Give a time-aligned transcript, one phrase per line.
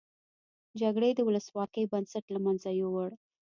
[0.81, 3.09] جګړې د ولسواکۍ بنسټ له مینځه یوړ.